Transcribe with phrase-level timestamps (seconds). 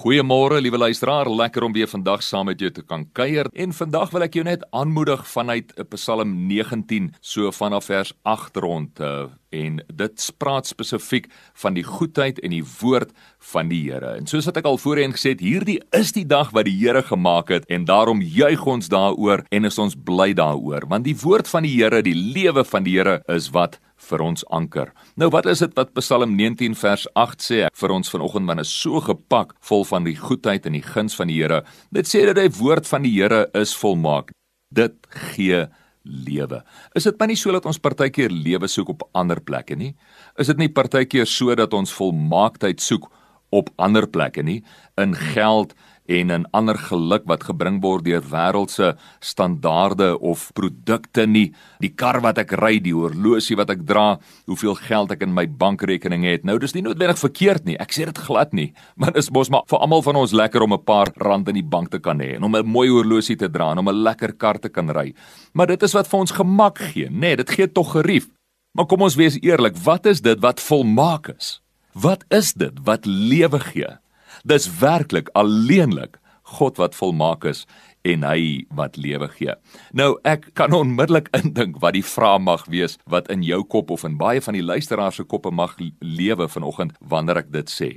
[0.00, 1.28] Goeiemôre, liewe luisteraar.
[1.28, 3.50] Lekker om weer vandag saam met jou te kan kuier.
[3.52, 8.96] En vandag wil ek jou net aanmoedig vanuit Psalm 19, so vanaf vers 8 rond.
[8.96, 11.28] Uh, en dit praat spesifiek
[11.62, 13.12] van die goedheid en die woord
[13.52, 14.14] van die Here.
[14.18, 17.02] En soos wat ek al voorheen gesê het, hierdie is die dag wat die Here
[17.06, 21.50] gemaak het en daarom juig ons daaroor en is ons bly daaroor, want die woord
[21.50, 24.92] van die Here, die lewe van die Here is wat vir ons anker.
[25.20, 28.72] Nou wat is dit wat Psalm 19 vers 8 sê vir ons vanoggend want is
[28.72, 31.62] so gepak vol van die goedheid en die guns van die Here.
[31.92, 34.32] Dit sê dat die woord van die Here is volmaak.
[34.72, 34.96] Dit
[35.34, 35.66] gee
[36.10, 36.62] lewe.
[36.98, 39.94] Is dit maar nie so dat ons partykeer lewe soek op ander plekke nie?
[40.38, 43.08] Is dit nie partykeer so dat ons volmaaktheid soek
[43.50, 44.60] op ander plekke nie
[45.00, 45.74] in geld
[46.10, 51.52] en 'n ander geluk wat gebring word deur wêreldse standaarde of produkte nie.
[51.78, 55.46] Die kar wat ek ry die horlosie wat ek dra hoeveel geld ek in my
[55.46, 56.44] bankrekening het.
[56.44, 57.76] Nou dis nie noodwendig verkeerd nie.
[57.78, 60.72] Ek sê dit glad nie maar dis mos maar vir almal van ons lekker om
[60.72, 63.48] 'n paar rand in die bank te kan hê en om 'n mooi horlosie te
[63.48, 65.14] dra en om 'n lekker kar te kan ry.
[65.52, 67.18] Maar dit is wat vir ons gemak gee nê?
[67.20, 68.28] Nee, dit gee tog gerief.
[68.72, 71.60] Maar kom ons wees eerlik wat is dit wat volmaak is?
[71.92, 73.98] Wat is dit wat lewe gee
[74.44, 77.66] Dis werklik alleenlik God wat volmaak is
[78.02, 79.54] en hy wat lewe gee.
[79.92, 84.04] Nou ek kan onmiddellik indink wat die vraag mag wees wat in jou kop of
[84.08, 87.90] in baie van die luisteraars se koppe mag lewe vanoggend wanneer ek dit sê.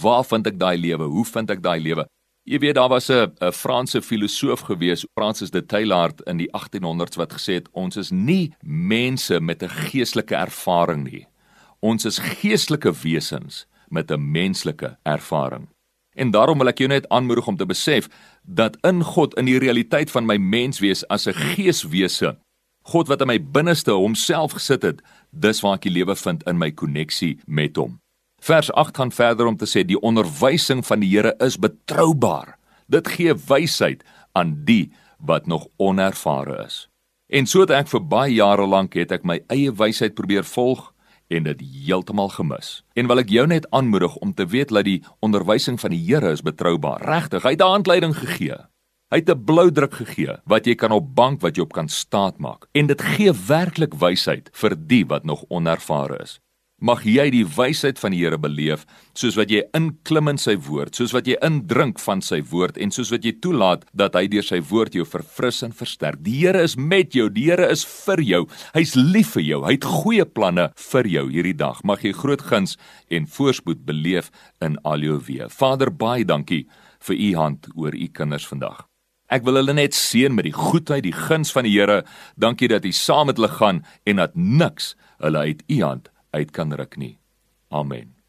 [0.00, 1.08] Waar vind ek daai lewe?
[1.10, 2.06] Hoe vind ek daai lewe?
[2.48, 7.32] Jy weet daar was 'n Franse filosoof gewees, Francis de Teilhard in die 1800s wat
[7.32, 11.26] gesê het ons is nie mense met 'n geestelike ervaring nie.
[11.80, 15.68] Ons is geestelike wesens met 'n menslike ervaring.
[16.14, 18.08] En daarom wil ek jou net aanmoedig om te besef
[18.42, 22.36] dat in God in die realiteit van my menswees as 'n geeswese,
[22.82, 26.58] God wat in my binneste homself gesit het, dis waar ek die lewe vind in
[26.58, 27.98] my koneksie met hom.
[28.42, 32.58] Vers 8 gaan verder om te sê die onderwysing van die Here is betroubaar.
[32.88, 34.02] Dit gee wysheid
[34.32, 36.88] aan die wat nog onervare is.
[37.26, 40.91] En so het ek vir baie jare lank het ek my eie wysheid probeer volg
[41.32, 42.82] en dit heeltemal gemis.
[42.94, 46.32] En wil ek jou net aanmoedig om te weet dat die onderwysing van die Here
[46.32, 47.02] is betroubaar.
[47.08, 48.58] Regtig, hy het 'n handleiding gegee.
[49.10, 51.88] Hy het 'n blou druk gegee wat jy kan op bank wat jy op kan
[51.88, 52.66] staatmaak.
[52.72, 56.40] En dit gee werklik wysheid vir die wat nog onervare is
[56.82, 58.82] mag jy die wysheid van die Here beleef
[59.18, 62.90] soos wat jy inklim in sy woord soos wat jy indrink van sy woord en
[62.94, 66.18] soos wat jy toelaat dat hy deur sy woord jou verfris en versterk.
[66.26, 68.42] Die Here is met jou die Here is vir jou.
[68.74, 69.60] Hy's lief vir jou.
[69.66, 71.82] Hy het goeie planne vir jou hierdie dag.
[71.86, 72.78] Mag jy groot guns
[73.10, 74.32] en voorspoed beleef
[74.62, 75.50] in al jou weë.
[75.54, 76.64] Vader baie dankie
[77.02, 78.86] vir u hand oor u kinders vandag.
[79.32, 82.02] Ek wil hulle net seën met die goedheid, die guns van die Here.
[82.36, 86.50] Dankie dat U saam met hulle gaan en dat niks hulle uit U hand uit
[86.50, 87.18] kan ruk nie.
[87.68, 88.21] Amen.